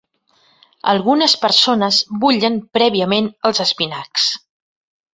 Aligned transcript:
Algunes 0.93 1.35
persones 1.43 2.01
bullen 2.25 2.59
prèviament 2.79 3.31
els 3.51 3.65
espinacs. 3.71 4.29